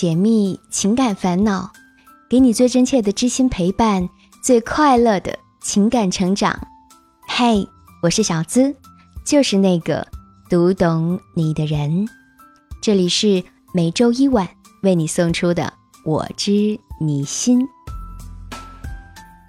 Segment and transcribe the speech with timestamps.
[0.00, 1.72] 解密情感烦恼，
[2.26, 4.08] 给你最真切的知心陪伴，
[4.42, 6.58] 最快乐的情感成长。
[7.28, 7.68] 嘿，
[8.02, 8.74] 我是小资，
[9.26, 10.08] 就是那个
[10.48, 12.08] 读懂你的人。
[12.80, 13.44] 这里是
[13.74, 14.48] 每周一晚
[14.82, 15.64] 为你送出的
[16.10, 17.60] 《我知你心》。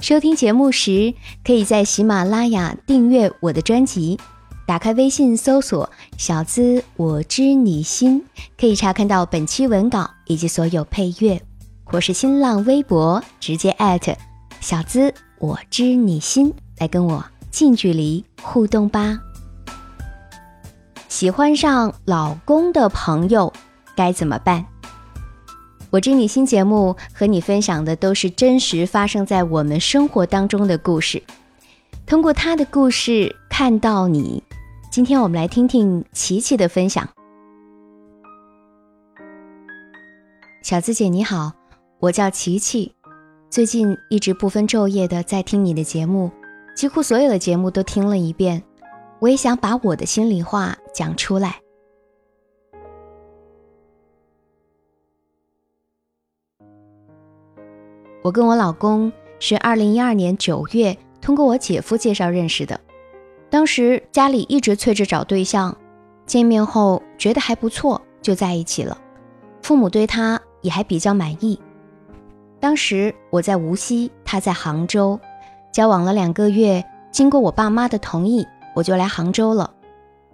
[0.02, 1.14] 收听节目时，
[1.46, 4.20] 可以在喜马拉雅订阅我的专辑。
[4.72, 8.24] 打开微信搜索“小资我知你心”，
[8.58, 11.42] 可以查看到本期文稿以及所有配乐，
[11.84, 14.16] 或是新浪微博直接艾特
[14.62, 17.22] “小资我知你心”来跟我
[17.52, 19.20] 近距离互动吧。
[21.10, 23.52] 喜欢上老公的朋友
[23.94, 24.66] 该怎么办？
[25.90, 31.22] 我知你心节目和你分享的都是真实发生在我们生活当中的故事，
[32.06, 34.42] 通过他的故事看到你。
[34.92, 37.08] 今天我们来听听琪琪的分享。
[40.62, 41.54] 小资姐你好，
[42.00, 42.94] 我叫琪琪，
[43.50, 46.30] 最近一直不分昼夜的在听你的节目，
[46.76, 48.62] 几乎所有的节目都听了一遍。
[49.20, 51.62] 我也想把我的心里话讲出来。
[58.22, 62.81] 我跟我老公是二零一二年九月通过我姐夫介绍认识的。
[63.52, 65.76] 当时家里一直催着找对象，
[66.26, 68.98] 见面后觉得还不错，就在一起了。
[69.62, 71.60] 父母对他也还比较满意。
[72.62, 75.20] 当时我在无锡，他在杭州，
[75.74, 79.70] 交往了两个月，经过我爸妈的同意，我就来杭州了。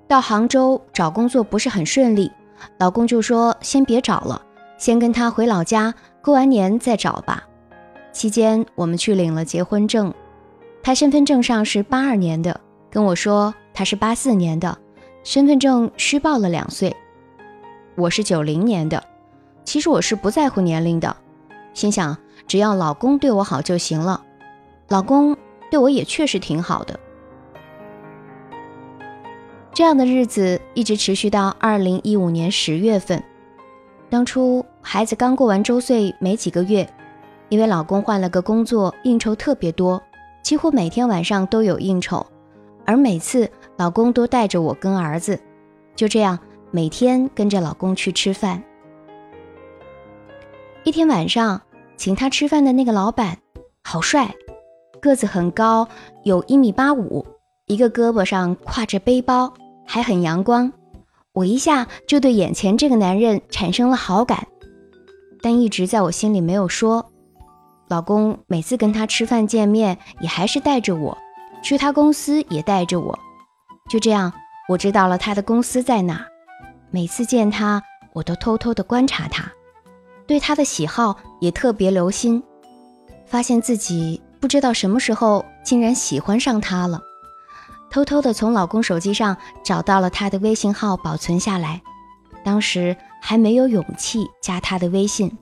[0.07, 2.31] 到杭州找工作不是很顺利，
[2.77, 4.39] 老公就说先别找了，
[4.77, 7.43] 先跟他回老家过完年再找吧。
[8.11, 10.13] 期间我们去领了结婚证，
[10.83, 12.61] 他身份证上是八二年的。
[12.97, 14.75] 跟我说他是八四年的，
[15.23, 16.95] 身份证虚报了两岁。
[17.95, 19.03] 我是九零年的，
[19.63, 21.15] 其实我是不在乎年龄的，
[21.75, 22.17] 心想
[22.47, 24.23] 只要老公对我好就行了。
[24.87, 25.37] 老公
[25.69, 26.99] 对我也确实挺好的。
[29.71, 33.23] 这样的日子一直持续到二零一五年十月份，
[34.09, 36.91] 当初孩子刚过完周岁没几个月，
[37.49, 40.01] 因为老公换了个工作，应酬特别多，
[40.41, 42.25] 几乎每天晚上都有应酬。
[42.87, 45.37] 而每次老公都带着我跟儿子，
[45.93, 46.39] 就这样
[46.71, 48.63] 每天跟着老公去吃饭。
[50.85, 51.61] 一天晚上，
[51.97, 53.37] 请他吃饭的那个老板
[53.83, 54.33] 好帅，
[55.01, 55.85] 个子很高，
[56.23, 57.25] 有一米八五，
[57.65, 59.53] 一个胳膊上挎着背包，
[59.85, 60.71] 还很阳光。
[61.33, 64.47] 我一下就对眼前这个男人产生了好感，
[65.41, 67.11] 但一直在我心里没有说。
[67.89, 71.17] 老公每次跟他吃饭见面，也还是带着我。
[71.61, 73.17] 去他公司也带着我，
[73.89, 74.31] 就这样
[74.69, 76.25] 我知道了他的公司在哪。
[76.89, 79.51] 每次见他，我都偷偷的观察他，
[80.25, 82.41] 对他的喜好也特别留心，
[83.25, 87.01] 发现自己不知道什么时候竟然喜欢上他了。
[87.89, 91.81] 偷偷的从老公手机上找到了他的微信号，保存下来。
[92.43, 95.37] 当时还没有勇气加他的微信。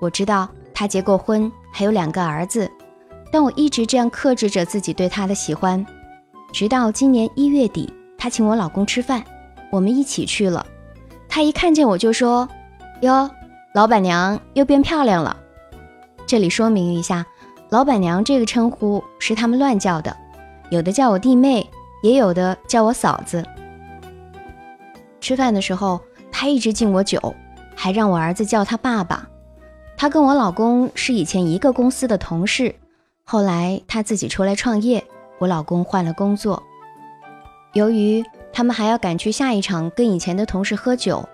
[0.00, 2.68] 我知道他结过婚，还有两个儿子。
[3.32, 5.84] 但我一直这样克制着自己对他的喜欢，
[6.52, 9.24] 直到今年一月底，他请我老公吃饭，
[9.70, 10.64] 我们一起去了。
[11.30, 12.46] 他一看见我就说
[13.00, 13.30] ：“哟，
[13.74, 15.34] 老板娘又变漂亮了。”
[16.28, 17.24] 这里说明一下，
[17.70, 20.14] 老板娘这个称呼是他们乱叫的，
[20.68, 21.66] 有的叫我弟妹，
[22.02, 23.42] 也有的叫我嫂子。
[25.22, 25.98] 吃饭的时候，
[26.30, 27.34] 他一直敬我酒，
[27.74, 29.26] 还让我儿子叫他爸爸。
[29.96, 32.74] 他跟我老公是以前一个公司的同事。
[33.24, 35.02] 后来他自己出来创业，
[35.38, 36.62] 我老公换了工作。
[37.72, 38.22] 由于
[38.52, 41.26] 他们还要赶去下一场跟以前的同事喝酒，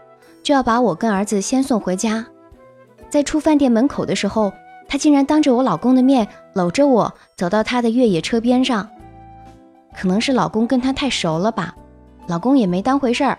[0.42, 2.24] 就要把我跟儿子先送回家。
[3.10, 4.52] 在出饭店门口的时候，
[4.86, 8.88] 他竟然当着我老公的面搂着我走到他的越野车边上。
[9.96, 11.74] 可能是老公跟他太熟了吧，
[12.28, 13.38] 老公也没当回事儿，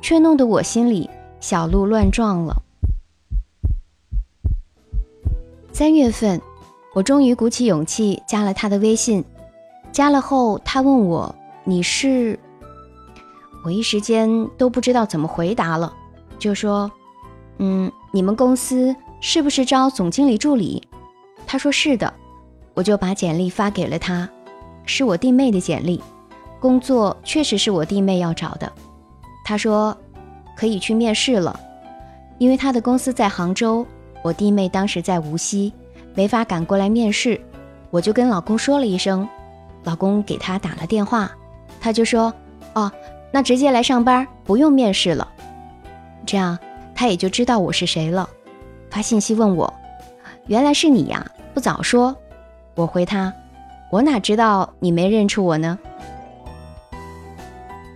[0.00, 2.62] 却弄得我心里小鹿乱撞了。
[5.72, 6.40] 三月份。
[6.96, 9.22] 我终于鼓起勇气加了他的微信，
[9.92, 12.40] 加了后，他问我：“你是？”
[13.62, 15.92] 我一时间都不知道怎么回答了，
[16.38, 16.90] 就说
[17.60, 20.82] ：“嗯，你们公司是不是招总经理助理？”
[21.46, 22.10] 他说：“是的。”
[22.72, 24.26] 我就把简历发给了他，
[24.86, 26.02] 是我弟妹的简历，
[26.58, 28.72] 工作确实是我弟妹要找的。
[29.44, 29.94] 他说
[30.56, 31.60] ：“可以去面试了，
[32.38, 33.86] 因为他的公司在杭州，
[34.22, 35.70] 我弟妹当时在无锡。”
[36.16, 37.40] 没法赶过来面试，
[37.90, 39.28] 我就跟老公说了一声，
[39.84, 41.30] 老公给他打了电话，
[41.78, 42.32] 他就说
[42.74, 42.90] ：“哦，
[43.30, 45.28] 那直接来上班，不用面试了。”
[46.26, 46.58] 这样
[46.94, 48.28] 他也就知道我是谁了。
[48.90, 49.72] 发信息问我
[50.48, 52.16] ：“原来是你呀，不早说。”
[52.74, 53.32] 我回他
[53.92, 55.78] ：“我哪知道你没认出我呢？”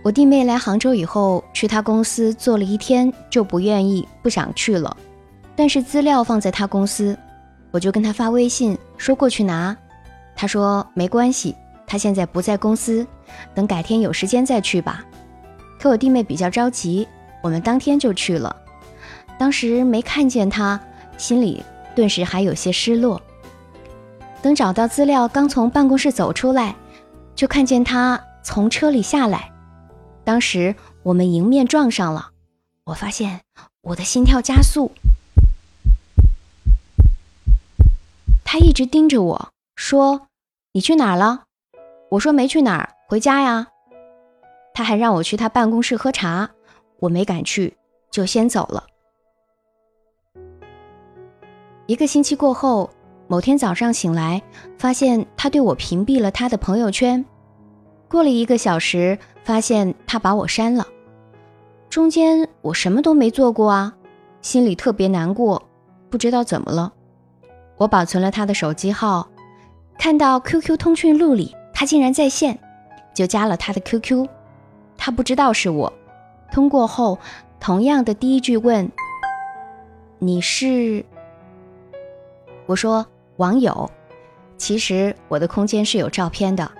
[0.03, 4.95] 我弟妹来杭州以后，去他公司做了一天，就不愿意，不想去了。
[5.55, 7.17] 但是资料放在他公司，
[7.71, 9.75] 我就跟他发微信说过去拿。
[10.35, 11.55] 他说没关系，
[11.87, 13.05] 他现在不在公司，
[13.55, 15.03] 等改天有时间再去吧。
[15.79, 17.07] 可我弟妹比较着急，
[17.41, 18.55] 我们当天就去了。
[19.39, 20.79] 当时没看见他，
[21.17, 21.63] 心里
[21.95, 23.21] 顿时还有些失落。
[24.41, 26.75] 等找到资料，刚从办公室走出来，
[27.35, 29.51] 就看见他从车里下来。
[30.23, 32.29] 当时我们迎面撞上了，
[32.85, 33.41] 我发现
[33.81, 34.91] 我的心跳加速。
[38.51, 40.27] 他一直盯着我说
[40.75, 41.43] ：“你去哪儿了？”
[42.11, 43.65] 我说：“没去哪儿，回家呀。”
[44.75, 46.51] 他还让我去他办公室喝茶，
[46.99, 47.77] 我没敢去，
[48.11, 48.83] 就先走了。
[51.85, 52.89] 一个星期过后，
[53.29, 54.43] 某天早上醒来，
[54.77, 57.23] 发现他对我屏蔽了他的朋友圈。
[58.09, 59.17] 过了一个小时。
[59.45, 60.85] 发现他把我删了，
[61.89, 63.95] 中间我什么都没做过啊，
[64.41, 65.69] 心里特别难过，
[66.09, 66.93] 不知道怎么了。
[67.81, 69.27] 我保存了他的手机号，
[69.97, 72.59] 看到 QQ 通讯录里他竟然在线，
[73.11, 74.27] 就加了他的 QQ。
[74.99, 75.91] 他不知道是我，
[76.51, 77.17] 通过后
[77.59, 78.87] 同样的第一句问
[80.19, 81.03] ：“你是？”
[82.67, 83.03] 我说
[83.37, 83.89] ：“网友。”
[84.57, 86.71] 其实我的空间是有照片的，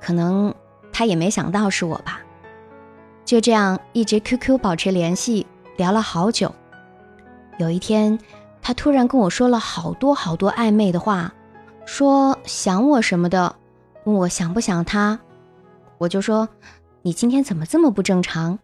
[0.00, 0.54] 可能。
[0.92, 2.20] 他也没想到是我吧，
[3.24, 5.46] 就这样一直 QQ 保持联系，
[5.78, 6.54] 聊了好久。
[7.56, 8.18] 有一天，
[8.62, 11.34] 他突然跟我说了好多好多暧昧的话，
[11.84, 13.56] 说想我什么的，
[14.04, 15.18] 问我想不想他。
[15.98, 16.48] 我就说
[17.02, 18.58] 你今天怎么这么不正常？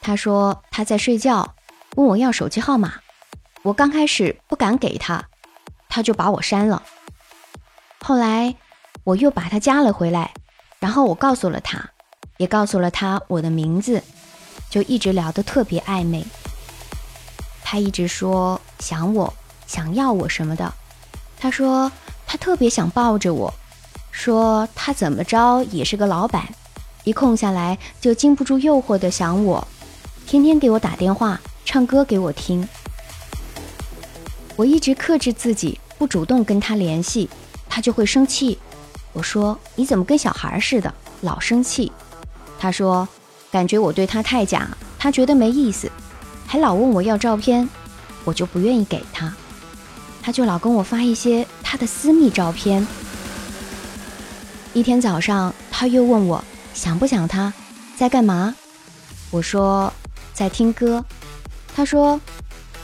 [0.00, 1.54] 他说他在睡觉，
[1.96, 2.94] 问我要手机号码。
[3.62, 5.24] 我刚开始不敢给他，
[5.88, 6.82] 他就把我删了。
[8.00, 8.54] 后来
[9.04, 10.32] 我又把他加了回来。
[10.80, 11.90] 然后我告诉了他，
[12.36, 14.00] 也告诉了他我的名字，
[14.70, 16.24] 就一直聊得特别暧昧。
[17.64, 19.32] 他一直说想我、
[19.66, 20.72] 想要我什么的。
[21.38, 21.90] 他说
[22.26, 23.52] 他特别想抱着我，
[24.10, 26.48] 说他怎么着也是个老板，
[27.04, 29.66] 一空下来就经不住诱惑的想我，
[30.26, 32.68] 天天给我打电话、唱歌给我听。
[34.56, 37.30] 我一直克制自己，不主动跟他联系，
[37.68, 38.58] 他就会生气。
[39.12, 41.90] 我说你怎么跟小孩似的，老生气。
[42.58, 43.08] 他说
[43.52, 45.88] 感觉我对他太假，他觉得没意思，
[46.46, 47.68] 还老问我要照片，
[48.28, 49.32] 我就不愿意给他。
[50.20, 52.86] 他就老跟我发一些他的私密照片。
[54.74, 56.44] 一天早上他又问我
[56.74, 57.50] 想不想他，
[57.96, 58.54] 在干嘛？
[59.30, 59.90] 我说
[60.34, 61.02] 在听歌。
[61.74, 62.20] 他说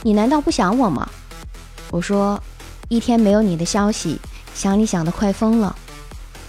[0.02, 1.06] 你难道不想我吗？
[1.90, 2.42] 我说
[2.88, 4.18] 一天没有你的消息，
[4.54, 5.76] 想你想的快疯了。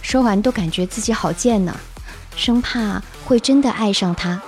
[0.01, 1.75] 说完都感觉自己好贱呢，
[2.37, 4.41] 生怕会真的爱上他。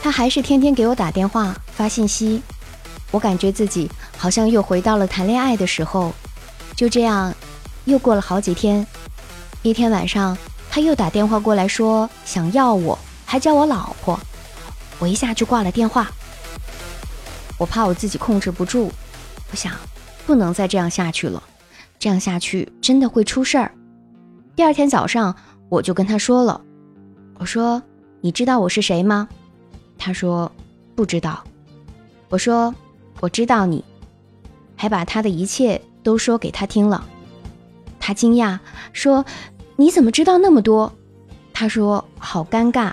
[0.00, 2.42] 他还是天天给我打电话发信息，
[3.12, 6.12] 我感觉自己好像又回到了谈恋爱的时候。
[6.74, 7.32] 就这样，
[7.84, 8.84] 又过了好几天。
[9.62, 10.36] 一天晚上，
[10.68, 14.18] 他又打电话过来说想要我，还叫我老婆。
[14.98, 16.10] 我一下就挂了电话。
[17.56, 18.90] 我怕我自己控制不住，
[19.52, 19.72] 我想
[20.26, 21.40] 不能再这样下去了。
[21.96, 23.70] 这样下去真的会出事儿。
[24.56, 25.32] 第二天早上，
[25.68, 26.60] 我就跟他说了
[27.38, 27.80] ：“我说，
[28.20, 29.28] 你知道我是谁吗？”
[29.96, 30.50] 他说
[30.96, 31.40] ：“不知道。”
[32.28, 32.74] 我说
[33.20, 33.84] ：“我知道你。”
[34.76, 37.04] 还把他的一切都说给他听了。
[37.98, 38.58] 他惊讶
[38.92, 39.24] 说
[39.76, 40.92] ：“你怎么知道那么多？”
[41.52, 42.92] 他说：“好尴尬，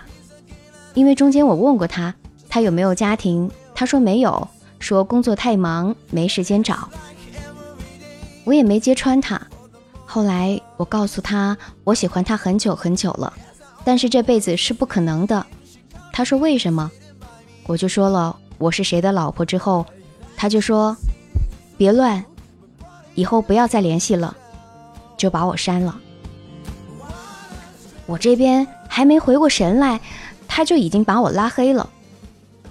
[0.94, 2.15] 因为中间我问过他，
[2.50, 4.48] 他有没有家庭，他说没有，
[4.80, 6.89] 说工作太忙，没时间找。”
[8.46, 9.39] 我也没揭穿他。
[10.06, 13.34] 后来我告诉他，我喜欢他很久很久了，
[13.84, 15.46] 但是这辈子是不可能的。
[16.12, 16.89] 他说为什么？
[17.68, 19.86] 我就说了我是谁的老婆之后，
[20.38, 20.96] 他就说
[21.78, 22.24] 别乱，
[23.14, 24.36] 以后不要再联系了，
[25.18, 26.00] 就把我删了。
[28.06, 30.00] 我这边还没回过神来，
[30.48, 31.90] 他就已经把我拉黑了。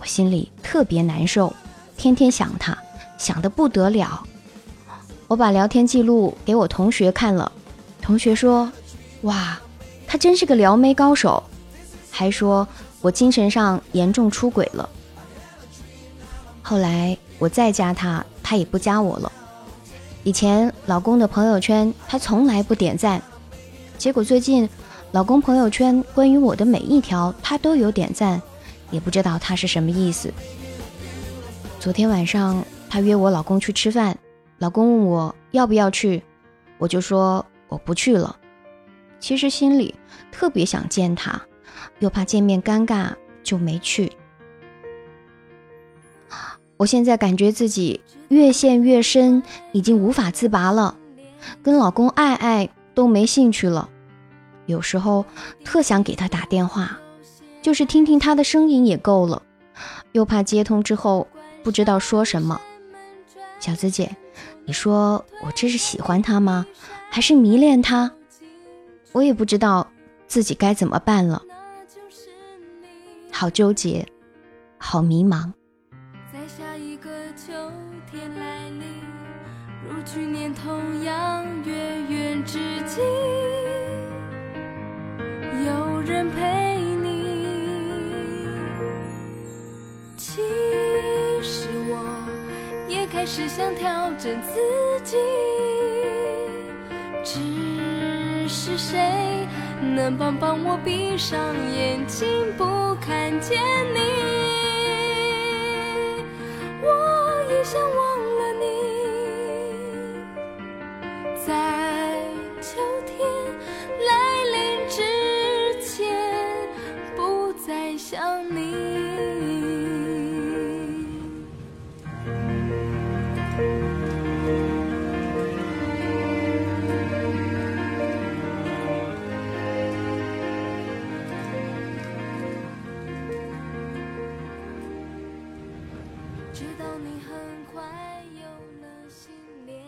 [0.01, 1.55] 我心里特别难受，
[1.97, 2.77] 天天想他，
[3.19, 4.23] 想得不得了。
[5.27, 7.51] 我把聊天记录给我同学看了，
[8.01, 8.71] 同学说
[9.23, 9.59] ：“哇，
[10.07, 11.43] 他真是个撩妹高手。”
[12.11, 12.67] 还说
[13.01, 14.89] 我精神上严重出轨了。
[16.67, 19.31] 后来我再加他，他也不加我了。
[20.23, 23.21] 以前老公的朋友圈他从来不点赞，
[23.99, 24.67] 结果最近
[25.13, 28.41] 老公朋友圈关于我的每一条他都有点赞，
[28.91, 30.33] 也不知道他是什么意思。
[31.79, 34.17] 昨天晚上他约我老公去吃饭，
[34.57, 36.23] 老公问我要不要去，
[36.79, 38.35] 我就说我不去了。
[39.21, 39.95] 其实心里
[40.33, 41.39] 特别想见他，
[41.99, 43.11] 又怕见面尴尬，
[43.43, 44.11] 就没去。
[46.77, 50.97] 我现在感觉自己越陷越深，已经无法自拔了，
[51.63, 53.89] 跟老公爱爱都没兴趣了。
[54.67, 55.25] 有时候
[55.65, 56.99] 特想给他打电话，
[57.63, 59.43] 就是听听他的声音也够了，
[60.13, 61.29] 又怕接通之后
[61.63, 62.61] 不知道说什么。
[63.61, 64.17] 小资姐，
[64.65, 66.67] 你说我这是喜欢他吗？
[67.09, 68.11] 还是迷恋他？
[69.13, 69.87] 我也不知道
[70.27, 71.41] 自己该怎么办了，
[73.31, 74.07] 好纠结，
[74.77, 75.53] 好迷茫。
[93.37, 95.17] 只想调整自己。
[97.25, 99.49] 只是谁
[99.81, 101.37] 能帮帮我，闭上
[101.77, 103.61] 眼睛不看见
[103.93, 104.04] 你？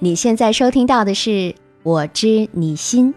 [0.06, 1.30] 你现在收听到的是
[1.82, 3.12] 《我知你心》，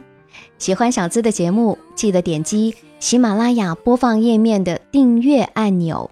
[0.57, 6.09] 喜欢小资的节目，记得点击喜马拉雅播放页面的订阅按钮。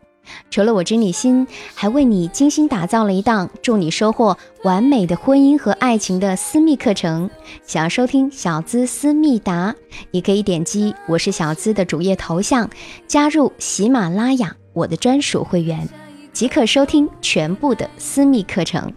[0.51, 7.27] 除了《我知你心》，还为你精心打造了一档祝你收获完美的婚姻和爱情的私密课程。
[7.65, 9.73] 想要收听小资私密达，
[10.11, 12.69] 你可以点击我是小资的主页头像，
[13.07, 15.89] 加入喜马拉雅我的专属会员，
[16.31, 18.93] 即可收听全部的私密课程。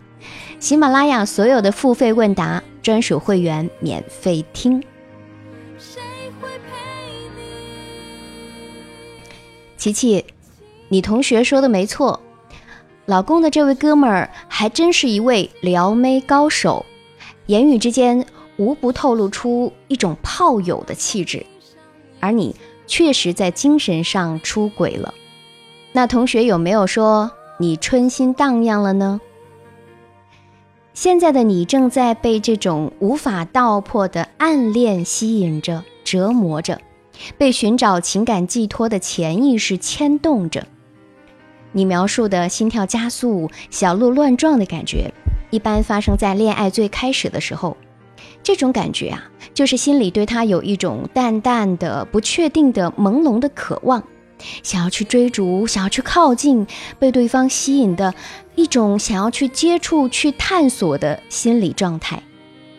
[0.61, 4.85] 喜马拉雅所有的付费问答专属会员免费听。
[9.79, 10.23] 琪琪，
[10.90, 12.21] 你同学说的没错，
[13.07, 16.85] 老公的这位哥们儿还真是一位撩妹高手，
[17.47, 18.26] 言语之间
[18.59, 21.47] 无不透露出一种炮友的气质，
[22.21, 22.55] 而你
[22.87, 25.14] 确实在精神上出轨了。
[25.93, 29.19] 那同学有没有说你春心荡漾了呢？
[31.02, 36.78] 现在的你正在被这种无法道破的暗恋吸引着、折磨着，
[37.38, 40.66] 被寻找情感寄托的潜意识牵动着。
[41.73, 45.11] 你描述的心跳加速、小鹿乱撞的感觉，
[45.49, 47.75] 一般发生在恋爱最开始的时候。
[48.42, 54.04] 这种感觉啊，就是心里对他有一种淡淡的、不确定的、朦胧的渴望。
[54.62, 56.66] 想要去追逐，想要去靠近，
[56.99, 58.14] 被对方吸引的
[58.54, 62.23] 一种想要去接触、去探索的心理状态，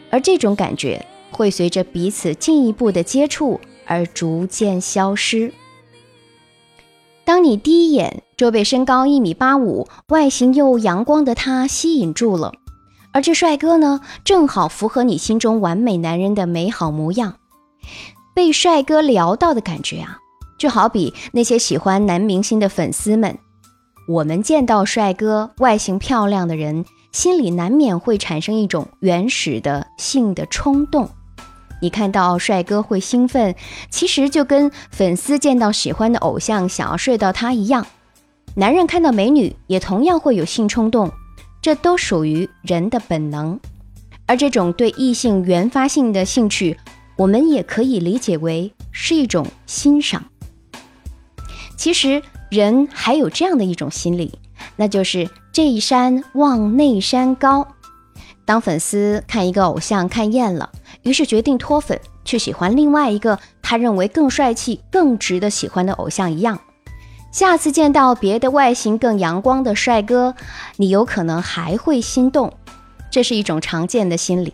[0.10, 5.54] 而这种感觉会随着彼此进一步的接触而逐渐消失。
[7.24, 12.54] 当你第一眼就被身高一米八五、外形又阳光的他吸引住了，
[13.14, 17.36] 而这帅哥呢，正好符合你心中完美男人的美好模样，
[18.34, 20.18] 被帅哥撩到的感觉啊！
[20.62, 23.36] 就好比那些喜欢男明星的粉丝们，
[24.08, 31.10] 我们见到帅哥、外形漂亮的人，心里难免会产生一种原始的性的冲动。
[31.82, 33.56] 你看到帅哥会兴奋，
[33.90, 37.88] 其实就跟粉丝见到喜欢的偶像想要睡到他一样。
[38.54, 41.12] 男人看到美女也同样会有性冲动，
[41.60, 43.60] 这都属于人的本能。
[44.28, 46.78] 而这种对异性原发性的兴趣，
[47.18, 50.24] 我们也可以理解为是一种欣赏。
[51.82, 52.22] 其实
[52.52, 54.38] 人还有这样的一种心理，
[54.76, 57.68] 那就是这一山望那山高。
[58.46, 60.70] 当粉丝看一个偶像看厌了，
[61.02, 66.60] 于是决定脱粉，去喜欢另外一个他认为更帅气、更值得喜欢的偶像一样。
[67.32, 70.36] 下次见到别的外形更阳光的帅哥，
[70.78, 72.54] 你有可能还会心动。
[73.10, 74.54] 这是一种常见的心理。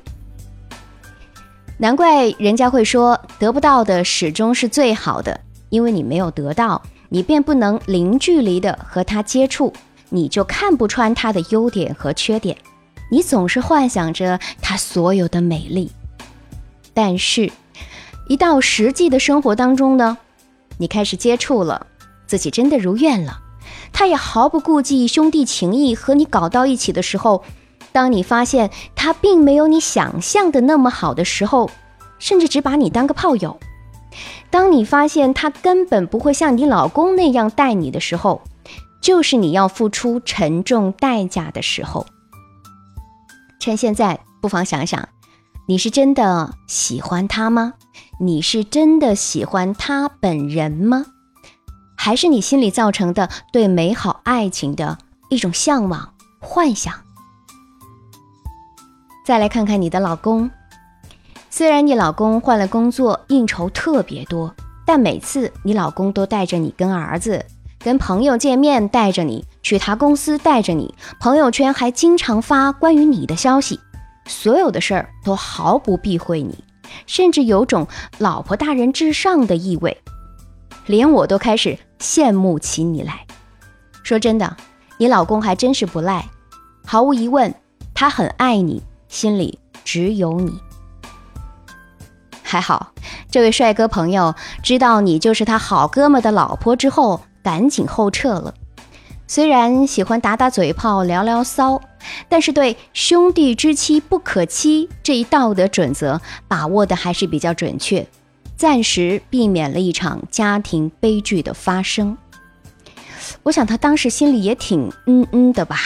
[1.77, 6.81] 难怪人家会说，得不到的始终是最好的，因为你没有得到。
[7.09, 9.73] 你便不能零距离的和他接触，
[10.09, 12.57] 你就看不穿他的优点和缺点，
[13.09, 15.91] 你总是幻想着他所有的美丽。
[16.93, 17.51] 但是，
[18.27, 20.17] 一到实际的生活当中呢，
[20.77, 21.87] 你开始接触了，
[22.25, 23.39] 自己真的如愿了，
[23.93, 27.43] 他也毫不顾忌兄弟情谊和你搞到一起的时候，
[27.91, 31.69] 当你发现他并没有你想象的那么好的时候，
[32.19, 33.57] 甚至只把你当个炮友，
[34.57, 38.41] 当你发现他根本不会像你老公那样待你的时候，
[38.99, 42.07] 就是你要付出沉重代价的时候。
[43.59, 45.09] 趁现在，不妨想想，
[45.67, 47.75] 你是真的喜欢他吗？
[48.19, 51.05] 你是真的喜欢他本人吗？
[51.95, 54.97] 还是你心里造成的对美好爱情的
[55.29, 56.91] 一种向往、幻想？
[59.23, 60.49] 再来看看你的老公，
[61.57, 64.53] 虽然你老公换了工作，应酬特别多，
[64.85, 67.43] 但每次你老公都带着你跟儿子、
[67.79, 73.79] 跟朋友见面，带着你去他公司，带着你，朋友圈还经常发关于你的消息，
[74.27, 76.63] 所有的事儿都毫不避讳你。
[77.07, 77.87] 甚至有种
[78.19, 79.99] 老婆大人至上的意味，
[80.85, 83.25] 连我都开始羡慕起你来。
[84.03, 84.55] 说真的，
[84.99, 86.23] 你老公还真是不赖，
[86.85, 87.51] 毫无疑问，
[87.95, 90.53] 他很爱你，心里只有你。
[92.47, 92.93] 还好，
[93.29, 98.53] 这位帅哥朋友知道你就是他好哥们的老婆之后，赶紧后撤了。
[99.27, 101.81] 虽然喜欢打打嘴炮、聊聊骚。
[102.29, 108.07] 但是对“兄弟之妻不可欺”这一道德准则把握的还是比较准确，
[108.55, 112.17] 暂时避免了一场家庭悲剧的发生。
[113.43, 115.77] 我想他当时心里也挺嗯嗯的吧。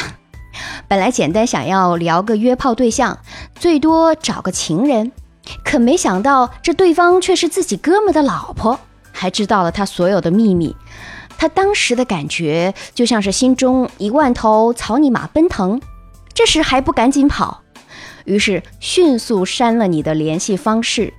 [0.87, 3.17] 本来简单想要聊个约炮对象，
[3.55, 5.11] 最多找个情人，
[5.63, 8.79] 可没想到这对方却是自己哥们的老婆，
[9.12, 10.75] 还知道了他所有的秘密。
[11.38, 15.81] 他当时的感觉就像是心中一万头草泥马奔腾。
[16.34, 17.62] 这时还不赶紧跑，
[18.25, 21.13] 于是迅速删了你的联系方式，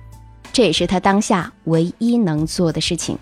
[0.51, 3.17] 这也是他当下唯一能做的事情。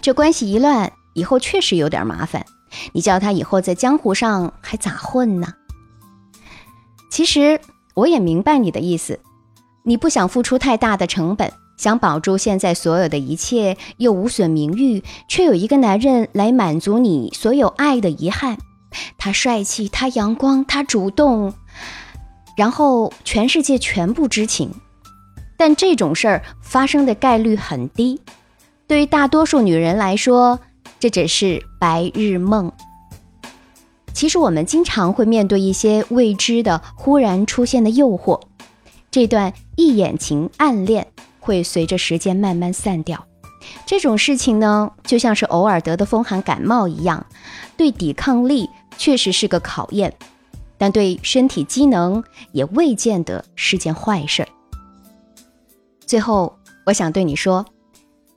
[0.00, 2.46] 这关系一乱，以后确实有点麻烦。
[2.92, 5.54] 你叫他以后在江湖上还咋混呢？
[7.10, 7.60] 其实
[7.94, 9.18] 我也明白你的意思，
[9.90, 18.56] 你不想付出太大的成本，想保住现在所有的一切，又无损名誉，却有一个男人来满足你所有爱的遗憾。
[19.18, 21.52] 他帅气，他阳光，他主动，
[22.56, 24.70] 然后全世界全部知情。
[25.56, 28.20] 但这种事儿发生的概率很低，
[28.86, 30.60] 对于大多数女人来说，
[31.00, 32.70] 这只是白日梦。
[34.14, 38.40] 其实我们经常会面对一些未知的、忽然出现的诱惑，
[39.10, 41.06] 这段一眼情暗恋
[41.40, 43.26] 会随着时间慢慢散掉。
[43.86, 47.24] 这种事情呢，就像是偶尔得的风寒感冒一样，
[47.76, 48.68] 对抵抗力。
[48.98, 50.14] 确实是个考验，
[50.76, 54.46] 但对身体机能也未见得是件坏事。
[56.04, 57.64] 最后，我想对你说，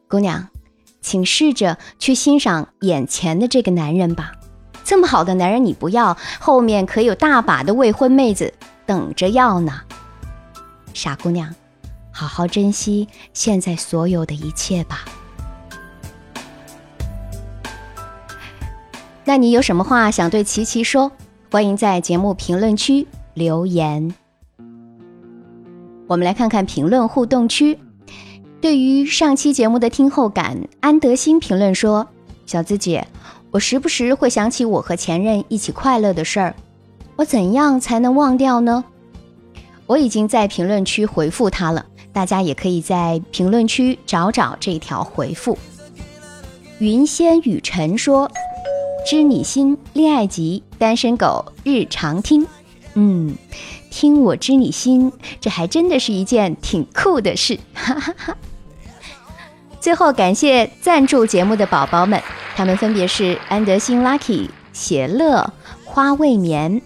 [0.08, 0.48] 姑娘，
[1.02, 4.32] 请试着去欣赏眼前的这个男人吧。
[4.86, 8.54] 这么好的男人你不要，后面可有大把的未婚妹子
[8.86, 9.82] 等着要呢。
[10.94, 11.54] 傻姑娘，
[12.12, 15.06] 好好珍惜现在所有的一切吧。
[19.26, 21.12] 那你有什么话想对琪琪说？
[21.52, 24.14] 欢迎在节目评论区留言。
[26.08, 27.80] 我们来看看评论互动区。
[28.60, 32.08] 对于上期节目的听后感，安德新评论说
[32.46, 33.08] ：“小资姐，
[33.52, 36.56] 我时不时会想起我和前任一起快乐的事儿，
[37.16, 38.84] 我怎样才能忘掉呢？”
[39.86, 45.58] 我已经在评论区回复他了，大家也可以在评论区找找这条回复。
[46.80, 48.32] 云仙雨晨说。
[49.06, 52.48] 知你心恋爱集，单身狗日常听，
[52.94, 53.36] 嗯，
[53.92, 58.38] 听我知你心，这还真的是一件挺酷的事，哈哈哈。
[59.82, 62.24] 最后感谢赞助节目的宝宝们，
[62.56, 65.52] 他们分别是安德新、Lucky、写乐、
[65.84, 66.82] 花未眠，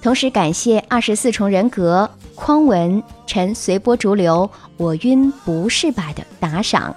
[0.00, 6.94] 同时感谢二十四重人格、匡文、陈随波逐流、我晕不是吧的打赏。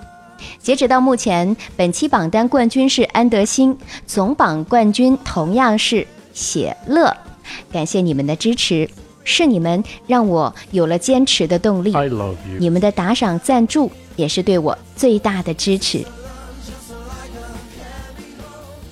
[0.60, 3.76] 截止到目前，本期榜单冠军是安德星，
[4.06, 7.16] 总榜冠军同样是写乐。
[7.72, 8.88] 感谢你们的支持，
[9.24, 11.92] 是你们让我有了坚持的动力。
[12.60, 16.06] 你们的打赏赞助也是对我最大的支持。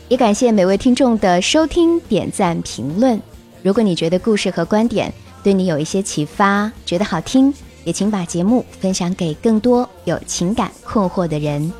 [0.07, 3.21] 也感谢每位听众的收听、点赞、评论。
[3.61, 7.53] 如果你觉得故事和观点对你有一些启发，觉得好听。
[7.85, 11.71] 也请把节目分享给更多有情感困惑的人。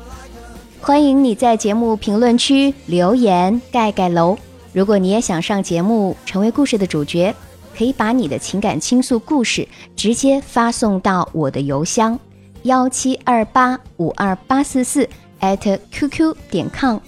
[0.80, 4.36] 欢迎你在节目评论区留言盖盖楼。
[4.72, 7.34] 如果你也想上节目成为故事的主角，
[7.76, 12.18] 可以把你的情感倾诉故事直接发送到我的邮箱
[12.62, 16.98] 幺七二八五二八四四艾特 qq 点 com。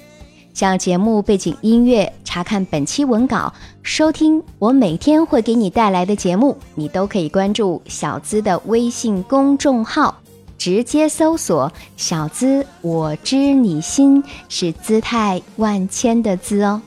[0.54, 10.14] 想要节目背景音乐、查看本期文稿、收听我每天会给你带来的节目，你都可以关注小资的微信公众号，
[10.58, 16.82] 直接搜索“小资我知你心”，是姿态万千的“资”哦。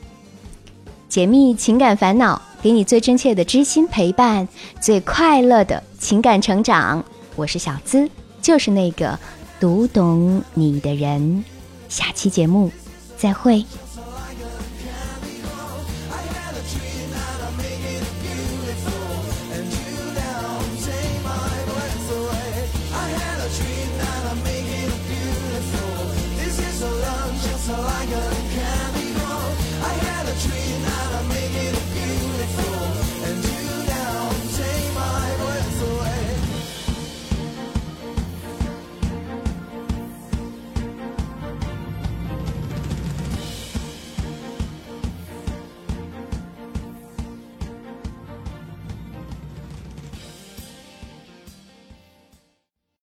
[1.10, 4.48] 解密情感烦恼，给你最真切的知心陪伴，
[4.80, 7.04] 最快乐的情感成长。
[7.36, 8.08] 我是小资，
[8.44, 9.18] 就是那个
[9.60, 11.44] 读懂你的人。
[11.90, 12.70] 下期节目。
[13.26, 13.66] 再会。